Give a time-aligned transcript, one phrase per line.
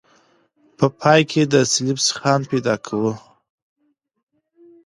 [0.77, 3.13] په پای کې د سلب سیخان پیدا کوو